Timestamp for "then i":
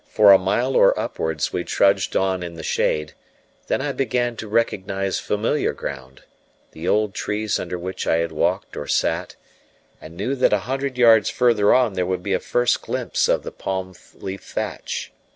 3.67-3.91